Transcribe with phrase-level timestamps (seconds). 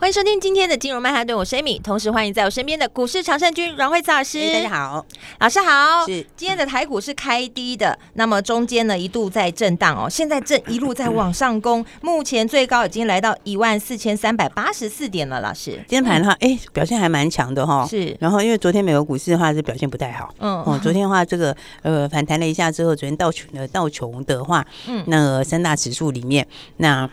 [0.00, 4.50] 欢迎收听今天的金融曼哈顿，我是 Amy，同时欢迎在我身边的股市常胜军阮惠慈老师。
[4.50, 5.04] 大家好，
[5.40, 6.06] 老师好。
[6.06, 15.42] 是今天的台股是开低的，那么中间呢一度在震荡哦，现在正一路在往上攻， 目前最高已经来到一万四千三百八十四点了。
[15.42, 17.86] 老师，今天盘的话，哎、欸，表现还蛮强的哈。
[17.86, 26.48] 是，然后因为昨天美国股市的话是表现不太好，嗯，哦，昨天的话这个呃反弹了一下之后，昨天道琼的道琼的话，嗯，那个三大指数里面
[26.78, 27.06] 那。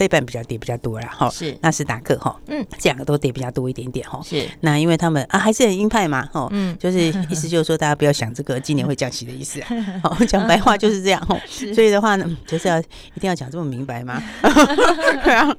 [0.00, 1.54] 费半比较跌比较多了哈，是。
[1.60, 4.48] 纳斯达克哈，嗯，这两个都跌比较多一点点哈，是。
[4.60, 6.98] 那因为他们啊还是很鹰派嘛，哈，嗯，就是
[7.28, 9.60] 意思就是说大家不要想这个今年会降息的意思，
[10.02, 11.38] 好讲白话就是这样哈，
[11.74, 14.22] 所以的话呢，就是要一定要讲这么明白吗？
[15.22, 15.54] 对啊，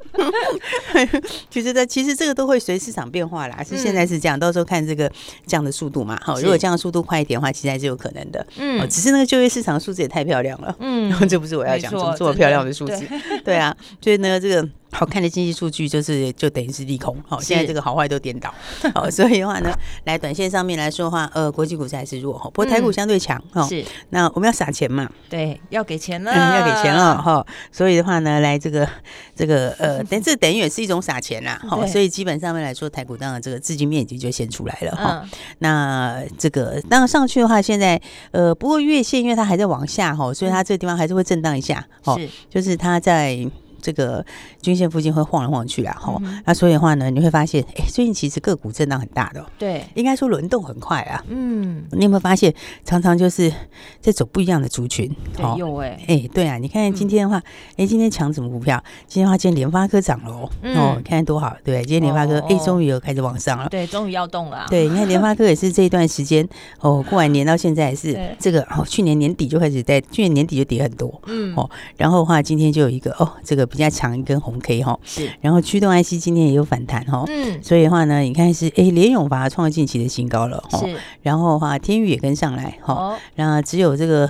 [1.51, 5.11] 其其实这个都会随市场变化啦，是现在是这样，到时候看这个
[5.45, 13.07] 降的速度嘛，好，如果降的速度快一点的话，其实还是有可能的，嗯，只是那个就业市场数字也太漂亮了，嗯，这不是我要讲，怎么这么漂亮的数字？
[13.45, 14.30] 对啊，所以呢。
[14.31, 18.53] 那这个好看的经济数据就是就等于是利空，好，现在这个好坏都颠倒，
[18.93, 19.69] 好，所以的话呢，
[20.05, 28.87] 来短线上面来说的话，呃，国际股市还是弱哈，不过台股相对强哈，是，那我们要撒钱嘛，对，要给钱了，要给钱了哈，所以的话呢，来这个
[29.35, 35.25] 这个呃，等这等于也是一种撒钱啦，好，所以基本上面来说，台股当然这个资金面积就先出来了哈，
[35.59, 37.99] 那这个当然上去的话，现在
[38.31, 41.87] 呃，不过月线因为它还在往下哈，所以它这个地方还是会震荡一下，
[42.17, 43.49] 是，就是它在。
[43.81, 44.23] 这个
[44.61, 52.53] 均线附近会晃来晃去啊，哈、嗯，那所以的话呢，你会发现，哎，最近其实个股震荡很大的，对，应该说轮动很快啊，嗯，你有没有发现，
[52.85, 53.51] 常常就是
[53.99, 57.37] 在走不一样的族群，哦，有哎，哎，对啊，你看今天的话，
[57.71, 58.81] 哎、嗯，今天抢什么股票？
[59.07, 66.47] 今天的话，今天联发科涨了哦，嗯、哦，看看多好，对，今天联发科，哎、哦，终于有开始往上了，对，终于要动了，对，你看联发科也是这一段时间，
[66.79, 73.70] 哦， 过完年到现在也是这个，哦，去年年底就开始在，去年年底就跌很多，嗯，哦，然后的话，今天就有一个，哦，这个。
[73.71, 84.29] 比较强一根红 K 哈，是，然后驱动 IC 今天也有反弹哈，嗯，所以的话呢，你看是哎，联永把它创近期的新高了哈，是，然后的话天宇也跟上来哈，然后只有这个。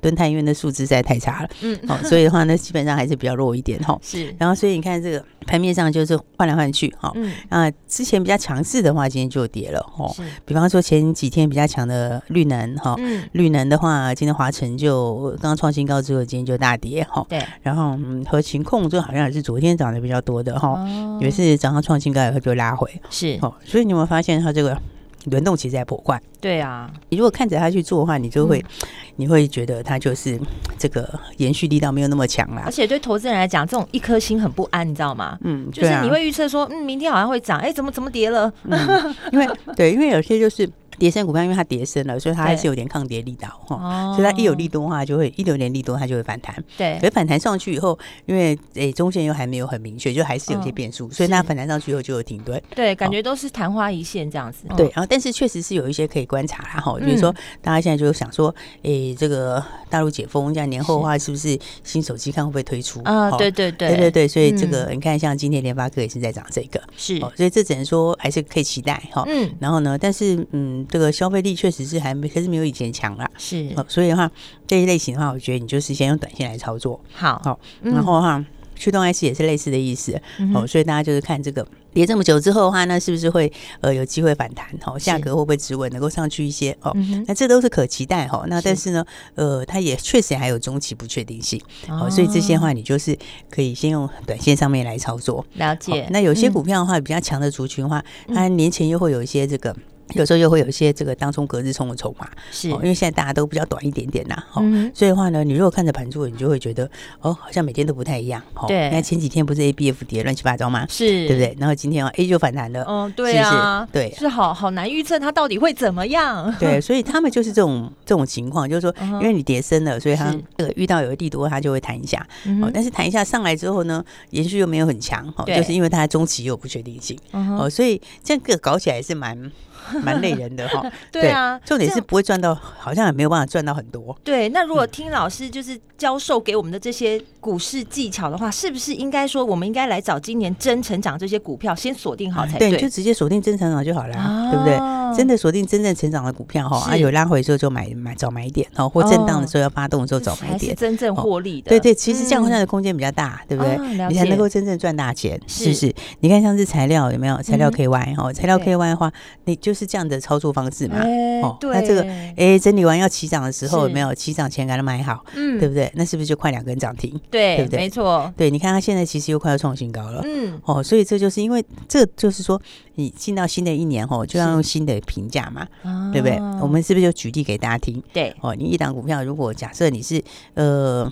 [0.00, 3.98] 敦泰因为的数字实在太差了，嗯，好，所以的话呢，基本上还是比较弱一点哈。
[4.00, 10.06] 是，然后所以你看这个盘面上就是换来换去，哈，嗯，啊，之前比较强势的话，今天就跌了，哈。
[10.44, 17.24] 比方说前几天比较强的绿能，哈，嗯，绿能的话，今天华晨就刚创新高之后，今天就大跌，哈。
[17.28, 17.42] 对。
[17.62, 20.78] 然后嗯，合勤控就好像也是昨天涨得比较多的，哈，
[21.20, 24.78] 也是早上创新高以后就拉回，是，哦，所以你有没有发现它这个？
[25.24, 30.38] 轮动其实还颇快，对啊，你如果看着他去做的话，你就会，嗯、你会觉得他就是
[30.78, 32.62] 这个延续力道没有那么强啦。
[32.64, 35.38] 而且对投资人来讲，这种一颗心很不安，你知道吗？
[35.42, 38.52] 嗯，就是你会预测说，嗯，明天好像会涨，哎、欸，怎么怎么跌了？
[38.64, 40.68] 嗯、因为对，因为有些就是。
[40.98, 43.76] 跌升股票，因为它跌升了，所以它还是有点抗跌力道哈。
[43.76, 46.52] 哦、所以它一有利多的话，就会一有点利多，它就会反弹。
[46.76, 47.96] 对，可是反弹上去以后，
[48.26, 52.60] 因为诶、欸、中线又还没有很明确，就还是有些变数，哦、所以它反弹上去以后就有停顿。
[52.74, 54.66] 对，感觉都是昙花一现这样子。
[54.70, 63.30] 哦、对，然后但是确实是有一些可以观察啦哈，就是说大家现在就想说，诶、欸、这个大陆解封，这样年后的话是不是新手机看会不会推出啊？
[63.32, 69.24] 对对对，对对对，所以这个你看，像今天联发科也是在涨这个，是，所以这只能说还是可以期待哈。
[69.26, 71.48] 嗯，然后呢，但是嗯，这个消费力。
[71.58, 73.28] 确实是还没，可是没有以前强了。
[73.38, 74.30] 是，所以的话，
[74.66, 77.00] 这一类型的话，我觉得你就是先用短线来操作。
[77.12, 78.44] 好，好，然后哈，
[78.78, 80.18] 驱动 IC 也是类似的意思。
[80.54, 84.66] 哦，所以大家就是看这个跌这么久之后的话，那是不是会呃有机会反弹？
[84.86, 86.76] 哦，价格会不会止稳，能够上去一些？
[86.82, 86.96] 哦，
[87.26, 88.44] 那这都是可期待哈。
[88.48, 91.60] 那但是呢，呃，它也确实还有中期不确定性。
[91.88, 93.18] 哦，所以这些的话，你就是
[93.50, 95.44] 可以先用短线上面来操作。
[95.54, 96.06] 了解。
[96.10, 99.74] 那有些股票的话，比较强的族群的话，它年前又会有一些这个。
[100.14, 104.62] 有时候又会有一些这个当冲隔日冲的筹码，是，因为现在大家都比较短一点点呐，哈，
[104.94, 106.88] 所以的话呢，你如果看着盘柱，你就会觉得
[107.20, 108.84] 哦，好像每天都不太一样，对。
[108.84, 110.86] 你看前几天不是 A B F 跌乱七八糟吗？
[110.88, 111.56] 是，对不对？
[111.58, 116.52] 然后今天哦 A 就反弹了，嗯，对啊，对，是好好难预测它到底会怎么样。
[116.58, 122.26] 对，所以他们就是这种这种情况，就是说，因为你跌深了，所以它这个遇到有利多，它就会弹一下，
[122.62, 129.50] 哦，但是弹一下上来之后呢，延续又没有很强，哦，就是因为它中期又有不确定性，哦，所以这个搞起来是蛮。
[130.02, 130.84] 蛮累人的哈。
[131.12, 134.16] 对啊，重点是不会赚到，好像也没有办法赚到很多。
[134.24, 142.70] 对，那如果听老师就是教授给我们的这些股市技巧的话，是不是应该说我们应该来找今年真成长这些股票先锁定好才对？
[142.70, 144.14] 对，就直接锁定真成长就好了，
[144.50, 144.78] 对不对？
[145.16, 151.70] 真的锁定真正成长的股票哈，啊，有拉回的时候就买买早买点哦，或震荡的时候要发动的时候早买点，真正获利的。
[151.70, 153.78] 对对，其实这样的空间比较大，对不对？
[154.08, 155.94] 你才能够真正赚大钱，是不是？
[156.20, 157.38] 你看像是材料有没有？
[157.42, 159.10] 材料 KY 哈，材料 KY 的话，
[159.46, 160.96] 你就是这样的操作方式嘛。
[161.42, 162.02] 哦，那这个
[162.36, 164.14] 哎整理完要起涨的时候有没有？
[164.14, 165.90] 起涨前给它买好，嗯，对不对？
[165.94, 167.18] 那是不是就快两根涨停？
[167.30, 167.78] 对，对不对？
[167.80, 168.32] 没错。
[168.36, 172.60] 对，你看它现在其实又快要创新高了，嗯，哦，所以这就是因为这就是说，
[172.96, 175.66] 你进到新的一年后就要用新的评价嘛，
[176.12, 176.36] 对不对？
[176.60, 178.02] 我们是不是就举例给大家听？
[178.12, 180.22] 对，哦，你一档股票如果假设你是
[180.54, 181.10] 呃。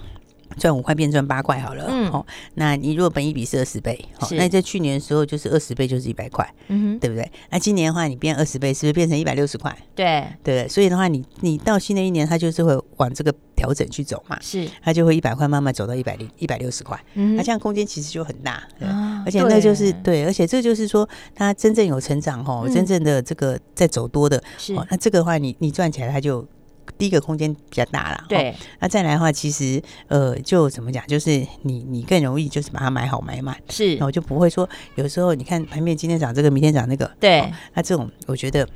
[0.59, 7.31] 赚五块变赚八块好了，嗯，哦，那你如果本一比是二十倍，好，那在去年的时候就是二十倍就是一百块，嗯哼，对不对？
[7.51, 9.77] 那今年的话，你变二十倍，是不是变成一百六十块？
[9.95, 18.89] 对，对，所以的话，你你到新的一年，它就是会往这个调整去走嘛，是，它就会一百块慢慢走到一百零一百六十块，嗯，那这样空间其实就很大，对，
[19.25, 26.47] 而且那就是对，而且这就是说它真正有成长哦，真正的这个在走多的，是，那这个的话你你赚起来它就。
[26.99, 28.55] 第一个空间比较大了，对。
[28.81, 33.95] 那再来的话，其实呃，就怎么讲，就是你你更容易就是把它买好买满，是。
[33.97, 37.53] 然后就不会说有时候你看盘面今天涨这个，明天涨那个，对。
[37.75, 38.69] 那这种我觉得。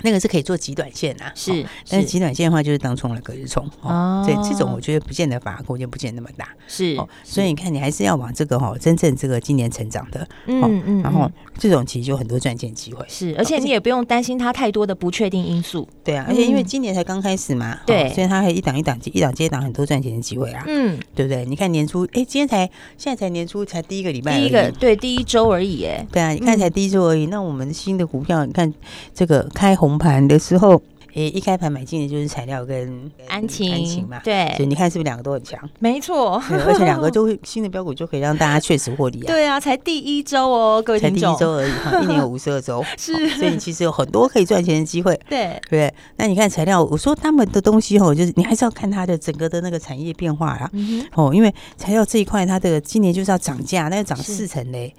[0.00, 21.44] 那个是可以做极短线啊，是，但是极短线的话就是当冲了隔日冲哦，对，这种我觉得不见得反而空间不见那么大，是，所以你看你还是要往这个哈，真正这个今年成长的，嗯嗯，然后这种其实就很多赚钱机会，是，而且你也不用担心它太多的不确定因素，对啊，而且因为今年才刚开始嘛，对，所以它还一档一档接一档接档很多赚钱的机会啊，嗯，对不对？
[21.44, 28.72] 你看年初，哎，今天才现在才年初才第一个礼拜，第一个对第一周而已，哎，对啊，你看才第一周而已，那我们新的股票，你看
[29.14, 29.98] 这个开红。
[29.98, 30.80] 盘的时候。
[31.14, 35.60] 诶，一开盘买进的就是材料跟安晴，安晴嘛，对，所以你看是不是两个都很强？
[35.78, 39.26] 没错，而且两个都会新的标股就可以让大家确实获利啊。
[39.28, 45.18] 对啊，才第一周哦，各位，才第一周而已哈，一年有五十二周， 是，所以其实有很多可以赚钱的机会。
[45.28, 45.92] 对，对。
[46.16, 50.70] 那你看材料，我说他们的东西哦，就是你还是要看它的整个的那个产业变化啦。
[51.14, 54.94] 哦，因为材料这一块，它的今年就是要涨价，那要涨四成嘞。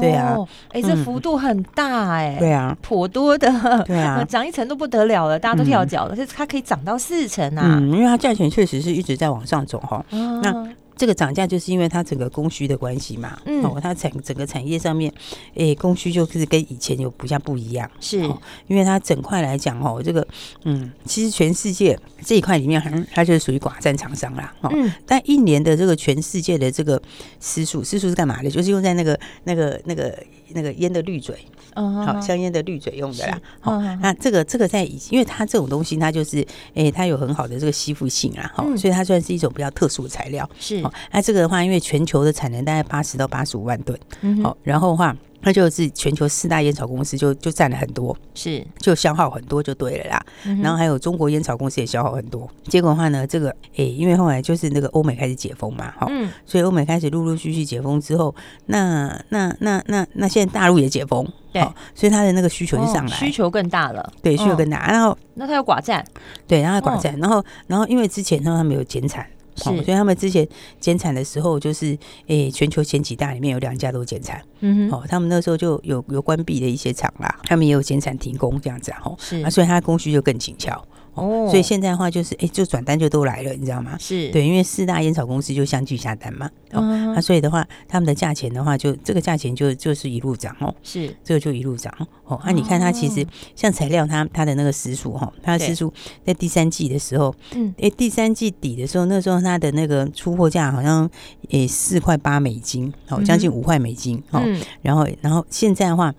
[0.00, 0.34] 对啊，
[0.70, 2.36] 哎，这幅度很大哎。
[2.38, 3.52] 对啊，颇多的。
[3.84, 5.57] 对啊，涨一层都不得了了，大家。
[5.58, 7.76] 都跳脚了，就是它可以涨到四成啊！
[7.80, 10.04] 嗯，因为它价钱确实是一直在往上走哈。
[10.10, 13.38] 哦、那这个涨价就是因为它整个供需的关系嘛。
[13.44, 15.12] 嗯，哦，它产整个产业上面，
[15.54, 17.88] 诶、欸，供需就是跟以前有不像不一样。
[18.00, 18.18] 是，
[18.66, 20.26] 因为它整块来讲哦，这个
[20.64, 22.82] 嗯，其实全世界这一块里面，
[23.12, 24.52] 它就是属于寡占厂商啦。
[24.60, 27.00] 哦，嗯、但一年的这个全世界的这个
[27.38, 28.50] 私数，私数是干嘛的？
[28.50, 30.18] 就是用在那个那个那个
[30.50, 31.36] 那个烟的滤嘴。
[31.74, 33.40] 好，香烟的滤嘴用的啦。
[33.60, 40.48] 好，那这个这个在，因为它这种东西，它就是，哎，它有很好的这个吸附性啊，好，所以它算是一种比较特殊的材料。
[40.58, 43.96] 是，那这个的话，因为全球的产能大概八十到八十五万吨，
[44.42, 45.16] 好，然后的话。
[45.40, 50.26] 那就是全球四大烟草公司就就占了很多，是就消耗很多就对了啦。
[50.44, 52.48] 嗯、然后还有中国烟草公司也消耗很多。
[52.64, 58.34] 结果的话呢，这个诶、欸，因为后来就是那个欧美开始解封嘛，哈，嗯，所以欧美开始陆陆续续解封之后，
[58.66, 61.62] 那那那那那现在大陆也解封，对，
[61.94, 64.78] 所以它的那个需求就上来，哦、需求更大了，对，需求更大。
[64.78, 66.04] 哦、然后那它有寡占，
[66.46, 69.24] 对，然后寡占，然后然后因为之前呢，他们有减产。
[69.58, 70.46] 所以他们之前
[70.80, 71.86] 减产的时候，就是
[72.26, 79.42] 诶、欸，全球前几大里面有两家都减产，嗯哼，哦，他们那时候就有有关闭的一些厂啦，他们也有减产停工这样子，吼，是。
[79.42, 80.82] 啊，所以它的供需就更紧俏。
[81.18, 83.96] 哦，所以现在的话就是，哎，就转单就都来了，你知道吗？
[83.98, 84.28] 是。
[84.30, 86.50] 对，因为四大烟草公司就相继下单嘛。
[86.72, 86.80] 哦，
[87.14, 90.74] 那所以的话，他们的价钱的话，就这个价钱就就是一路涨哦。
[90.82, 91.92] 是，这个就一路涨
[92.24, 92.40] 哦。
[92.44, 95.92] 那你看它其实像材料，它它的那个时数哈，它的时数
[96.24, 101.08] 在第三季的时候，嗯，哎，第三季底的时候，那时候它的那个出货价好像
[101.50, 104.42] 诶四块八美金，哦，将近五块美金，哦，
[104.82, 106.14] 然后然后现在的话，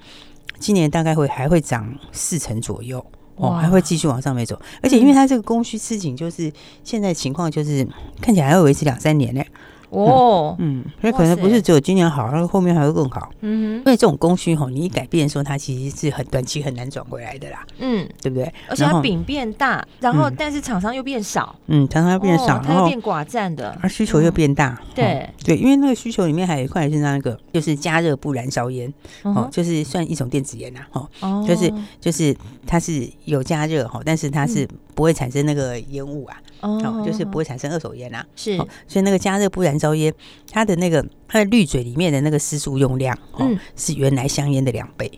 [0.57, 3.05] 今年大概会还会涨四成左右。
[3.39, 6.51] 哦，还会继续往上面走，而且因为它这个供需吃紧，就是
[6.83, 7.87] 现在情况就是
[8.21, 9.41] 看起来还会维持两三年呢。
[9.89, 13.31] 哦，嗯，所以可能不是只有今年好，然后后面还会更好。
[13.41, 17.65] 嗯，因为这种供需吼，你一改变的时候，它其实是很短期很难转回来的啦。
[17.79, 18.53] 嗯，对不对？
[18.69, 21.55] 而且它饼变大，然后但是厂商又变少。
[21.67, 24.79] 嗯，厂商又变少，它又变寡占的，而需求又变大。
[24.93, 28.93] 对对，因为那个需求里面还有一块是那个，就是加热不燃烧烟，
[29.23, 32.35] 哦，就是算一种电子烟呐，哦，就是就是
[32.67, 36.37] 它是有加热哈，但是它是不会产生那个烟雾啊。
[36.61, 40.13] 哦，就是不会产生二手烟啊，是，所以那个加热不燃烧烟，
[40.51, 45.09] 它的那个它的滤嘴里面的那个湿素用量，嗯，是原来香烟的两倍，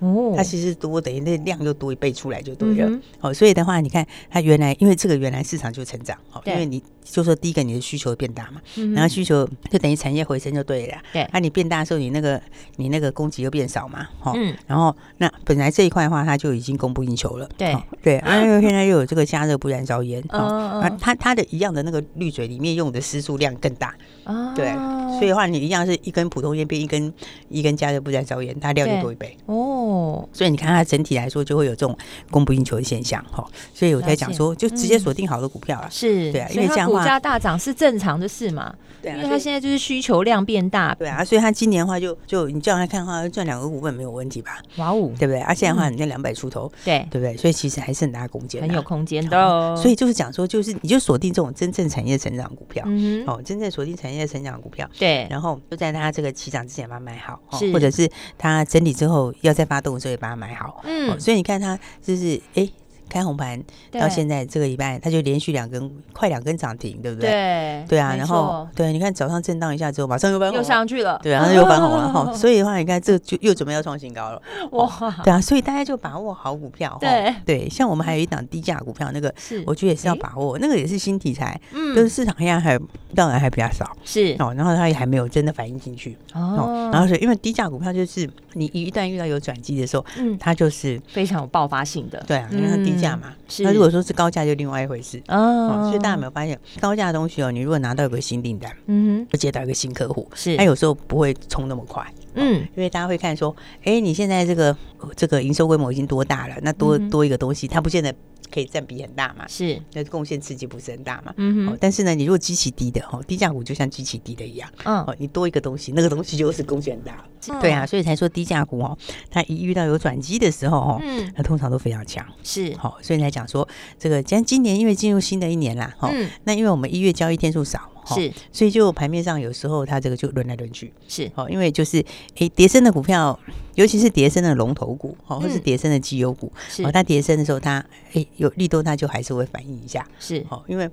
[0.00, 2.86] 哦，它其实多等于那量又多一倍出来就对了。
[2.88, 10.96] 嗯、哦，所以的话，你看它原来因为这个原来市场就成长，哦，因为你就说第一个你的需求变大嘛，嗯、然后需求就等于产业回升就对了。
[11.12, 12.40] 对，那、啊、你变大的时候，你那个
[12.76, 17.48] 你那个供给又变少嘛，哦，嗯、然后那本来这一块的话，它就已经供不应求了。
[17.58, 24.72] 对、哦、对，啊，因为现在又有这个加热不燃烧烟，哦，啊，它它的一样的那个滤嘴里面用的湿数量更大，哦，对，
[25.18, 27.12] 所以的话你一样是一根普通烟变一根
[27.48, 29.36] 一根加热不燃烧烟，它量就多一倍。
[29.46, 29.89] 哦，
[30.32, 31.96] 所以你看它整体来说就会有这种
[32.30, 44.58] 供不应求的现象，哈，所以我在讲说，就直接锁定好的股票啊，是对啊，因为这样股价大涨是正常的事嘛，对啊，因为它现在就是需求量变大，对啊，所以它今年的话就就你这样来看的话，赚两个股本没有问题吧？
[44.76, 45.40] 哇哦，对不对？
[45.40, 47.06] 啊，现在的话你那两百出头，对。
[47.10, 47.36] 对不对？
[47.36, 49.76] 所以其实还是很大空间，很有空间的。
[49.76, 52.86] 所以就是讲说，就是你就锁定这种真正产业成长股票，
[53.26, 57.40] 哦，真正锁定产业成长股票，对，然后就在它这个起涨之前把它买好，
[57.72, 62.68] 或者是它整理之后要再发动的时候也把它买好，嗯，所以你看它就是哎。
[63.10, 67.28] 开红盘到现在这个礼拜，它就连续两根快两根涨停，对不对？
[67.30, 72.32] 对对啊，然后对，你看早上震荡一下之后，马上又翻红，又上去了，对啊，又翻红了哈。
[72.32, 74.40] 所以的话，你看这就又准备要创新高了，
[74.70, 74.88] 哇！
[75.24, 77.68] 对啊，所以大家就把握好股票，对对。
[77.68, 79.34] 像我们还有一档低价股票，那个
[79.66, 82.78] 我觉得也是要把握，那个也是新题材，嗯，就是市场现在还
[83.14, 86.88] 当然还比较少，是哦，然后它也还没有真的反映进去哦。
[86.92, 95.86] 然后是因为低价股票就是你一旦遇到有转机的时候，嗯，它就是非常有爆发性的，对啊，因为它低价嘛，那如果说是高价，就另外一回事哦。
[95.86, 104.76] 所以大家有没有发现，高价的东西哦，你如果拿到一个新订单，嗯哼，接到一个新客户，是，它有时候不会冲那么快，嗯，因为大家会看说，哎，你现在这个
[105.16, 106.56] 这个营收规模已经多大了？
[106.62, 108.14] 那多多一个东西，它不见得。
[108.52, 109.46] 可以占比很大嘛？
[109.46, 111.32] 是，那贡献刺激不是很大嘛？
[111.36, 111.78] 嗯哼。
[111.80, 117.24] 但是呢，你如果基期低的哦，低价股就像基期低的一样，嗯，哦，你多一个东西，那个东西就是贡献很大。
[117.60, 118.98] 对啊，所以才说低价股哦，
[119.30, 122.26] 它一遇到有转机的时候哦，嗯，它通常都非常强。
[122.42, 123.68] 是，好，所以才讲说
[124.00, 127.88] 这个，既然今年因为进入新的一年啦，哈，那因为我们一月交易天数少。
[128.14, 131.30] 是，所以就盘面上有时候它这个就轮来轮去，是。
[131.34, 132.04] 哦，因为就是
[132.36, 133.38] 诶，跌升的股票，
[133.74, 136.52] 尤其是跌升的龙头股，哦，或是跌升的绩优股，
[136.84, 140.44] 哦，它跌升的时候，它诶有利多，它就还是会反应一下，是。
[140.48, 140.88] 哦，因为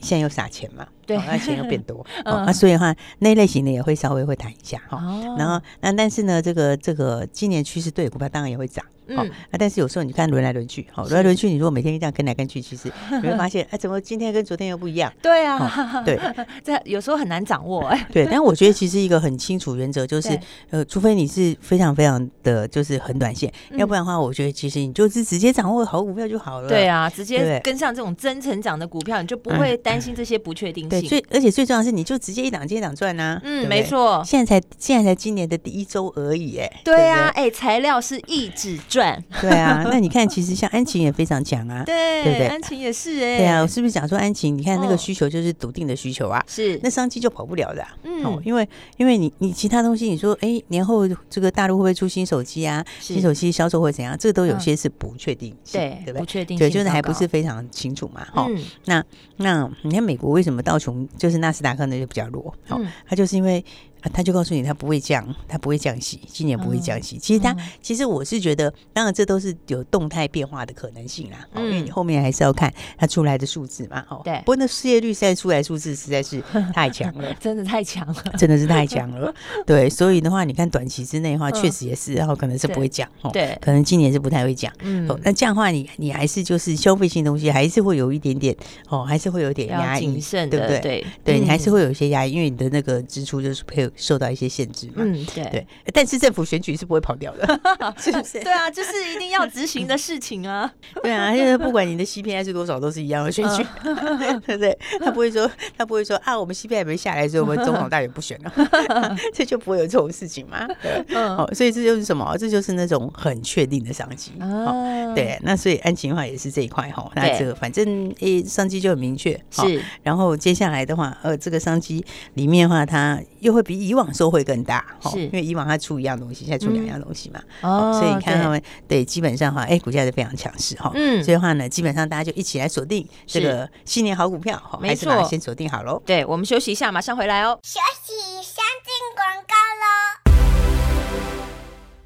[0.00, 4.98] 现在又撒钱嘛，对，那钱又变多， 哦，那所以的话，那一类型的也会稍微会谈一下哈，
[5.38, 8.84] 然后那但是呢，这个这个今年趋势对股票当然也会涨。
[9.06, 12.90] 嗯，啊，但是有时候你看轮来轮去，好，轮来轮去，你如果每天这样跟来跟去，其实
[13.22, 15.12] 你会发现， 哎，怎么今天跟昨天又不一样？
[15.20, 16.18] 对啊，对，
[16.64, 18.26] 这有时候很难掌握，哎，对。
[18.30, 26.68] 但我觉得其实一个很清楚原则就是，呃，除非你是非常非常的就是很短线，要不然的话，我觉得其实你就是直接掌握好股票就好了。
[26.70, 30.88] 对啊，直接跟上这种真成长的股票，你就不会担心这些不确定性。
[31.00, 33.40] 对，最而且最重要的是，你就直接一档接一档赚啊。
[33.44, 34.22] 嗯，没错。
[34.26, 36.80] 现在才现在才今年的第一周而已，哎。
[36.84, 39.22] 对啊，哎，材料是一直赚。
[39.40, 39.84] 对啊。
[39.90, 42.46] 那你看，其实像安琪也非常强啊， 对，对不对？
[42.48, 44.50] 安琪也是哎，对啊，我是不是讲说安琪？
[44.50, 52.84] 你看那个需求就是笃定的需求啊，是那商机就跑不了的，嗯，因为因为你你其他东西，你说哎，年后这个大陆会不会出新手机啊？
[53.00, 54.16] 新手机销售会怎样？
[54.18, 56.20] 这个都有些是不确定，对，对不对？
[56.20, 58.48] 不确定，对，就是还不是非常清楚嘛，哈。
[58.84, 59.02] 那
[59.36, 62.54] 那你看美国为什么道琼就是纳斯达克呢就比较弱？
[62.68, 63.64] 哦，它就是因为。
[64.12, 67.18] 他就告诉你，他不会降，他不会降息，今年不会降息。
[67.18, 71.38] 其实他，其实我是觉得，当然这都是有动态变化的可能性啦。
[71.56, 74.04] 因为你后面还是要看它出来的数字嘛。
[74.08, 74.38] 哦，对。
[74.38, 76.42] 不过那失业率现在出来数字实在是
[76.72, 79.32] 太强了， 真的太强了，真的是太强了。
[79.66, 83.08] 对，所以的话，你看短期之内的话，确实也是，然后可能是不会降。
[83.22, 84.72] 哦对，可能今年是不太会降。
[84.80, 85.06] 嗯。
[85.22, 88.54] 那这样的话，你你还是就是消费性东西还是会有一点点
[88.88, 90.80] 哦，还是会有点压抑，对不对？
[90.80, 93.92] 对，对你还是会有一些压抑，因为你的那个支出就是配合。
[93.96, 97.60] 受到一些限制嘛，嗯，对对，但是政府选举是不会跑掉的，
[97.98, 98.40] 是不是？
[98.44, 100.70] 对啊， 就是一定要执行的事情啊。
[101.02, 104.76] 对啊，现在不管你的 CPI 是多少，都是一样的选举，对不对？
[105.00, 110.66] 他不会说，他不会说啊，我们 CPI 没下来，所以我们总统大选不选了，这就不会有这种事情嘛。
[111.08, 112.36] 嗯，好，所以这就是什么？
[112.38, 114.32] 这就是那种很确定的商机。
[114.40, 117.08] 哦，对，那所以安情的话也是这一块哈。
[117.14, 119.80] 那这个反正诶，商机就很明确是。
[120.02, 123.83] 然后接下来的话，呃，这个商机里面的话，它又会比。
[123.84, 136.02] 以往收会更大，是因为以往它出一样东西，现在出两样东西嘛，哦，所以你看他们对基本上哈，哎，股价是非常强势哈，嗯，所以的话呢，基本上大家就一起来锁定这个新年好股票，好，没错，先锁定好喽。
[136.06, 137.58] 对，我们休息一下，马上回来哦。
[137.62, 138.12] 休息，
[138.42, 140.13] 先进广告喽。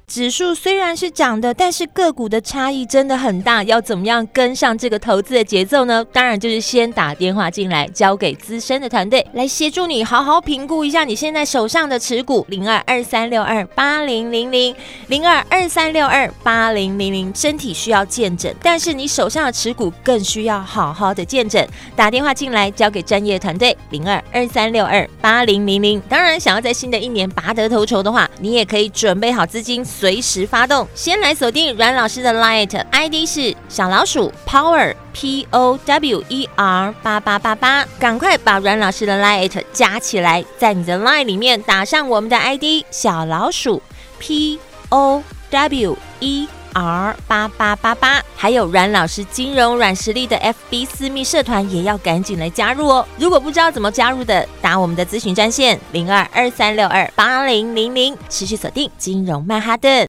[0.09, 6.03] 指数虽然是涨的，但是个股的差异真的很大，要怎么样跟上这个投资的节奏呢？
[6.11, 14.75] 当然就是先打电话进来，交给资深的团队来协助你好好评估一下你现在手上的持股，零二二三六二八零零零
[15.09, 21.63] 零二二三六二八零零零，身体需要健诊，但是你手上的持股更需要好好的健诊，
[21.95, 26.01] 打电话进来交给专业团队，零二二三六二八零零零。
[26.09, 30.87] 当然，想要在新的一年拔得头筹的话，你也可以准备好资金，随时发动。
[30.95, 42.85] 先来锁定阮老师的 Light ID 是小老鼠 Power P O W E R 八八八八，赶快把阮老师的 Light 加起来，在你的 Line 里面打上我们的 ID
[42.89, 43.81] 小老鼠
[44.19, 53.07] P O W E R 八八八八，还有阮老师金融软实力的 FB 私密社团也要赶紧来加入哦。
[53.17, 60.08] 如果不知道怎么加入的，打我们的咨询专线零二二三六二八零零零，持续锁定金融曼哈顿。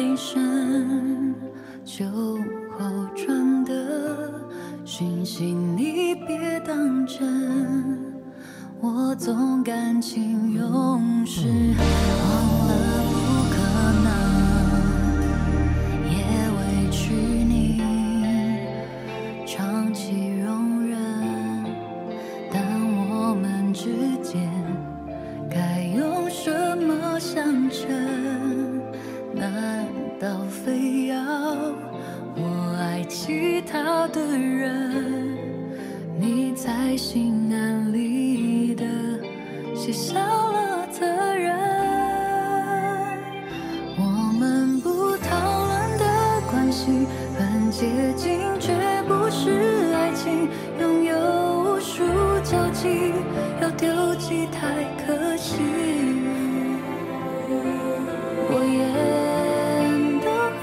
[0.00, 0.49] 一瞬
[48.00, 48.72] 决定绝
[49.06, 50.48] 不是爱情
[50.80, 51.14] 拥有
[51.60, 52.02] 无数
[52.42, 53.12] 交集
[53.60, 55.58] 要丢弃太可惜。
[58.48, 60.28] 我演的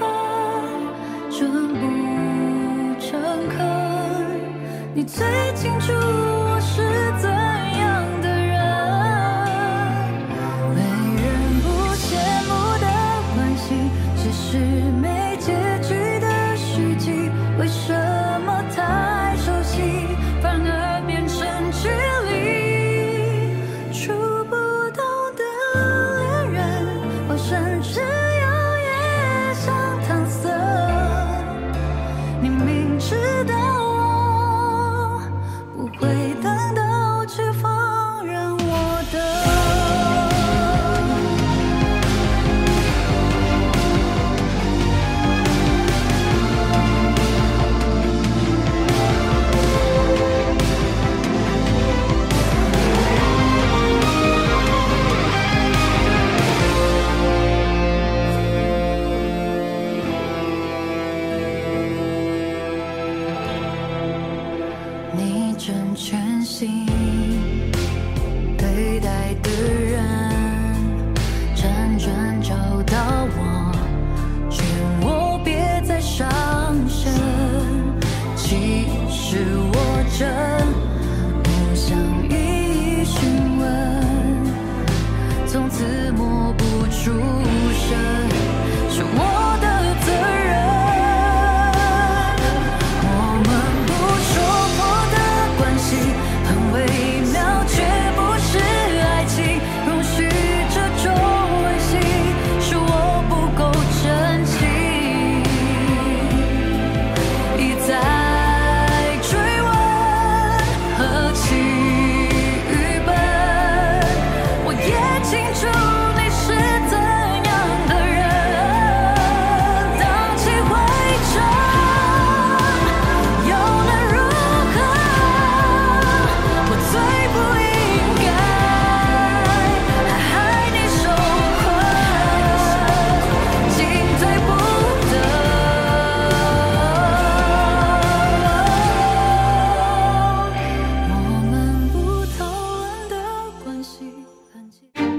[1.30, 1.38] 真
[1.74, 1.80] 不
[3.00, 3.08] 诚
[3.48, 3.56] 恳
[4.92, 5.24] 你最
[5.54, 6.27] 清楚。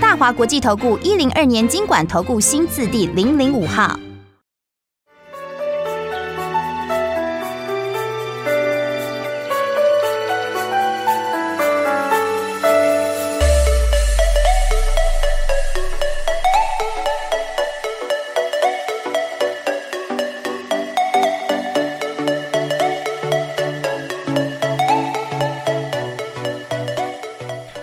[0.00, 3.98] 大华国际投顾一零二年金管投顾新字第零零五号。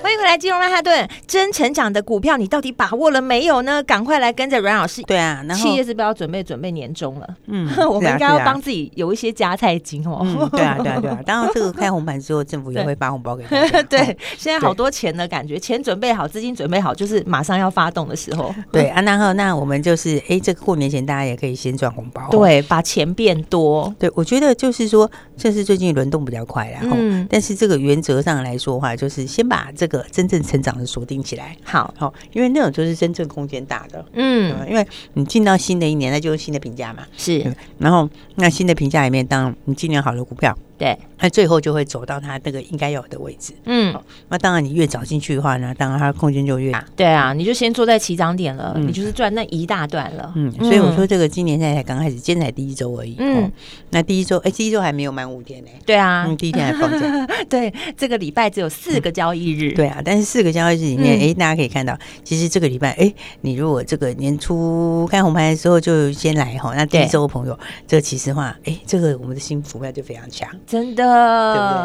[0.01, 3.81] 欢迎回来金融曼哈顿真成长的股票，你到底把握了没有呢？
[3.81, 5.01] 赶快来跟着阮老师。
[5.01, 7.27] 对啊，然后企业是不是要准备准备年终了？
[7.47, 10.19] 嗯， 我们应该要帮自己有一些加菜金哦。
[10.21, 11.19] 嗯，对啊，对啊，对啊。
[11.25, 13.81] 当然，这个开红盘之后，政府也会发红包给大家。
[13.89, 18.53] 对，现在好多钱的感觉，钱准备好，资金准备好，就是马上要发动的时候。
[18.71, 22.29] 对啊，然后那我们就是，哎，这个过年前大家也可以先赚红包。
[22.29, 23.91] 对，把钱变多。
[23.97, 26.95] 对，我觉得就是说，这是最近轮动比较快然后。
[27.27, 40.57] 但是这个原则上来说的话，就是先把这个真正成长的锁定起来，好好，因为那种就是真正空间大的，嗯，因为你进到新的一年，那就是新的评价嘛，是，然后那新的评价里面，当你今年好的股票。
[40.83, 43.53] 对，那最后就会走到它那个应该有的位置。
[43.63, 43.95] 嗯，
[44.27, 46.83] 那当然你越早进去的话呢，当然它的空间就越大。
[46.93, 50.33] 对啊，你就先坐在起涨点了，你就是赚那一大段了。
[50.35, 53.15] 嗯，所以我说这个今年现在才刚开始，今天才第一周而已。
[53.17, 53.49] 嗯，
[53.91, 55.69] 那第一周，哎，第一周还没有满五天呢。
[55.85, 57.27] 对啊，第一天还放假。
[57.47, 59.71] 对，这个礼拜只有四个交易日。
[59.71, 71.03] 对啊，但是四个交易日里面，哎，大家可以看到，其实这个礼拜，哎，你如果这个年初看红盘的时候就先来哈，那第一周的朋友，这个其实话，哎，这个我们的新股票就非常强，真的。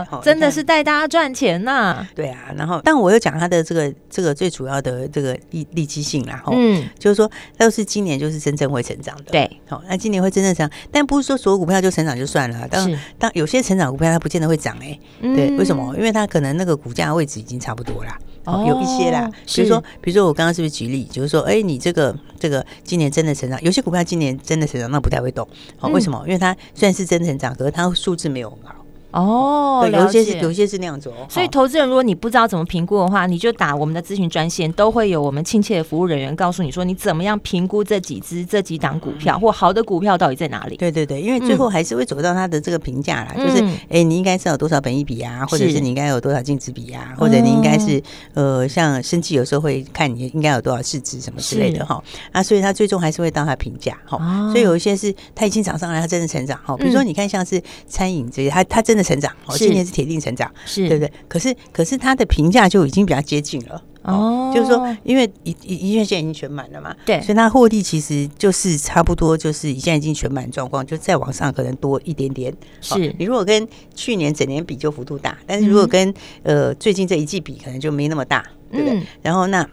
[0.08, 0.24] 对不对？
[0.24, 2.08] 真的是带大家赚钱呐、啊！
[2.14, 15.94] 对啊，然后，但我又讲它的这个这个最主要的这个利利基性啦，哈，嗯，就是说，都是今年就是真正会成长的，对，好，那今年会真正成长，但不是说所有股票就成长就算了，当是当有些成长股票它不见得会涨哎、欸，嗯、对，为什么？
[15.96, 25.46] 因为它可能那个股价位置已经差不多啦，哦，有一些啦，比如说，比如说我刚刚是不是举例，就是说，哎，你这个这个今年真的成长，有些股票今年真的成长，那不太会动，
[25.78, 26.22] 好，为什么？
[26.26, 28.74] 因为它虽然是真的成长，可是它数字没有很好。
[29.10, 31.26] 哦，有些是有些是那样子哦。
[31.28, 40.76] 所以投资人，如果你不知道怎么评估的话，你就打我们的咨询专线，都会有我们亲切的服务人员告诉你说，你怎么样评估这几只、这几档股票或好的股票到底在哪里？
[40.76, 48.02] 对对对，因为最后还是会走到它的这个评价啦，就是哎，你应该是有多少本益比啊，或者是你应该有多少净值比啊，或者你应该是
[48.34, 52.02] 呃，像生气有时候会看你应该有多少市值什么之类的哈。
[52.32, 54.18] 那，所以它最终还是会到它评价哈。
[54.52, 56.76] 所以有一些是它已经涨上来，它真的成长哈。
[56.76, 59.78] 比如说你看像是餐饮这些，它它真的成长，哦，今年。
[59.88, 61.12] 是铁定成长，是对不对？
[61.28, 64.52] 可是，可是它的评价就已经比较接近了哦。
[64.54, 72.52] 就是说，因为医医医院现在已经全满了嘛，对，所以它获利其实就是差不多，就是现在已经全满状况，就再往上可能多一点点。
[72.80, 79.00] 是你如果跟去年整年比，就幅度大；但是如果跟呃最近这一季比，可能就没那么大，对不对？
[79.22, 79.66] 然后那。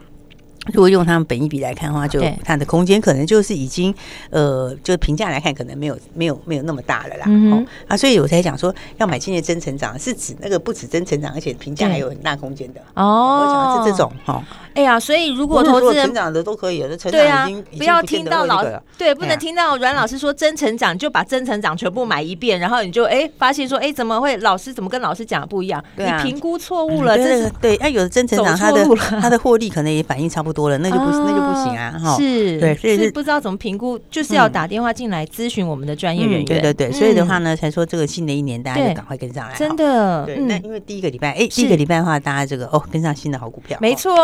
[0.73, 3.93] 如果用他们本一比来看的话，就它的空间可能就是已经
[4.29, 7.25] 呃，就评价来看，可能没有没有没有那么大了啦。
[7.27, 12.81] 嗯、哦啊，所以我才讲说要买今年真成长，是指那个不止真成长，而且评价还有很大空间的。
[12.95, 14.33] 哦，我讲的是这种哈。
[14.33, 14.43] 哦
[14.75, 18.63] 哎呀，所以如果投资人成长的都可以，成长已经不要听到老
[18.97, 25.83] 对，不能听到阮老师说真成长就把真成长全部买一遍，然后你就哎发现说哎怎么会老师怎么跟老师讲的不一样？
[25.95, 27.75] 你评估错误了，这是对。
[27.77, 28.83] 哎，有的真成长，他的
[29.21, 31.95] 他的获利可能也反应差不多了，那就不那就不行啊！
[32.03, 36.45] 哈，是，对，所以是不知道怎么评估，就是要打电话进来咨询我们的专业人员。
[36.45, 39.55] 对对对，所以的话呢，才说这个新的一年大家就赶快跟上来。
[39.55, 44.15] 真的，对，那因为第一个礼拜，哎，第一个礼拜的话，大家这个哦跟上新的好股票，没错。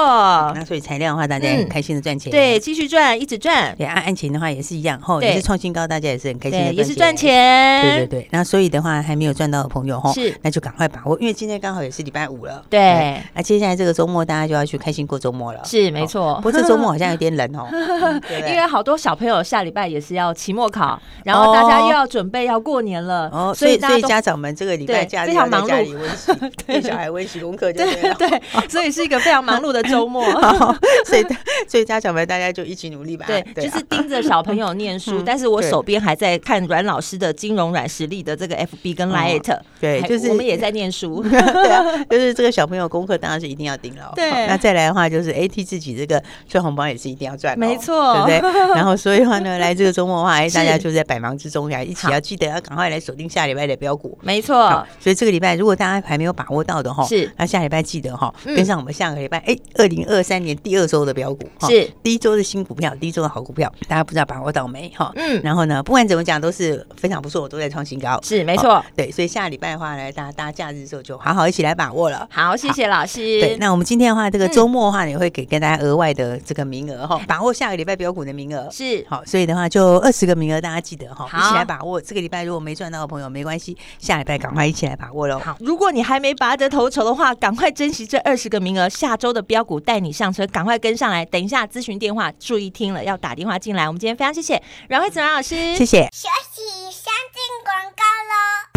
[0.48, 0.54] 错。
[0.56, 2.32] 那所以材料的话，大家很开心的赚钱。
[2.32, 3.76] 对，继续赚，一直赚。
[3.78, 7.82] 对，按按钱的话也是一样，吼，也是创新高，大家也是很开心的，也是赚钱。
[7.82, 8.28] 对对对。
[8.32, 12.64] 那所以的话，还没有赚到的朋友，吼，是，那就赶快把握，因为今天刚好也是礼拜五了。
[12.70, 13.22] 对。
[13.34, 15.62] 那接下来这个周末，大家就要去开心过周末了。
[15.66, 16.36] 是，没错。
[16.42, 17.68] 不过这周末好像有点冷哦，
[18.48, 25.98] 因为好多小朋友下礼拜也是要期末考，然后大家又要准备要过年了，哦，所以所以家长们这个礼拜假日非常忙碌，
[26.66, 30.24] 对小孩温习功课，对对，所以是一个非常忙碌的周末，
[31.06, 31.26] 所以
[31.68, 48.76] 所以家长们大家就一起努力吧，对，就是盯着小朋友念书，但是我手边还在看阮老师的金融软实力的这个 FB 跟 Lite，对，就是我们也在念书， 对啊，就是这个小朋友功课当然是一定要盯了，对，那再来的话就是 AT 自己这个赚红包也是一定要赚，没错，对不对？
[48.76, 54.86] 然后所以的话呢，来这个周末的话，哎，大家就在百忙之中呀，一起要记得要赶快来锁定下礼拜的标股，没错。
[55.00, 65.12] 所以这个礼拜如果大家还没有把握到的哈，是，那下礼拜记得哈，跟上我们下个礼拜，哎，二零二三年第二周的标股，是第一周的新股票，第一周的好股票，大家不知道把握到没哈？
[65.16, 68.84] 嗯，然后呢，不管怎么讲都是非常不错，我都在创新高，是没错。
[68.96, 72.28] 对，所以下礼拜的话呢，大家大家假日的时候就好好一起来把握了。
[72.32, 73.20] 好，谢谢老师。
[73.40, 82.00] 对，那我们今天的话，这个周末的话也会给跟大家额外的这个名额哈，把握下个礼拜标股的名额是好，所以的话就二十个名额，大家记得哈，一起来把握。
[82.02, 85.40] 这个礼拜如果没赚到的朋友没关系，下礼拜赶快一起来把握喽。
[85.40, 91.26] 好，如果你还没拔得头筹的话，赶快珍惜这二十个名额，下周的标股带你上车，赶快跟上来。
[91.26, 93.88] 等一下咨询电话注意听了，要打电话进来。
[93.88, 96.10] 我们今天非常谢谢阮慧子阮老师，谢谢。
[96.12, 98.71] 休息，先进广告喽。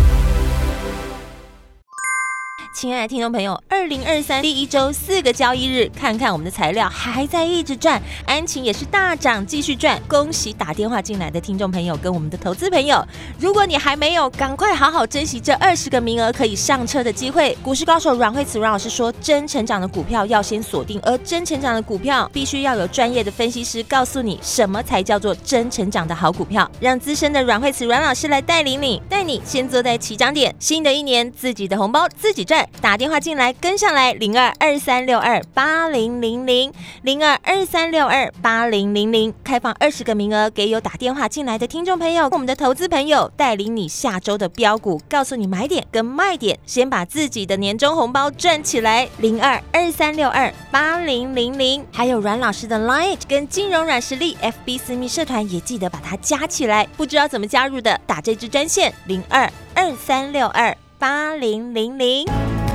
[2.74, 10.02] 亲爱的听众朋友，二零二三第一周四个交易日，看看我们的材料还在一直赚，安勤也是大涨继续赚。
[10.08, 13.06] 恭喜打电话进来的听众朋友跟我们的投资朋友，
[13.38, 17.56] 如果你还没有，赶快好好珍惜这二十个名额可以上车的机会。
[17.62, 26.68] 股市高手阮惠慈阮老师说，真成长的股票要先锁定，而真成长的股票必须要有专业的分析师告诉你什么才叫做真成长的好股票。
[26.80, 30.52] 让资深的阮惠慈阮老师来带领你，带你先坐在起涨点。
[30.58, 32.63] 新的一年，自己的红包自己赚。
[32.80, 36.72] 打电话进来跟上来，零二二三六二八零零零
[37.02, 62.53] 零二二三六二八零零零，开放二十个名额给有打电话进来的听众朋友，我们的投资朋友带领你下周的标股，告诉你买点跟卖点，先把自己的年终红包赚起来，零二二三六二八零零零，还有阮老师的 Line 跟金融软实力 FB 私密社团也记得把它加起来，不知道怎么加入的，打这支专线零二二三六二八零零零。